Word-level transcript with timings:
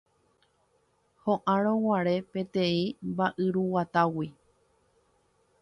ho'árõguare 1.25 2.15
peteĩ 2.37 2.81
mba'yruguatágui 3.13 4.27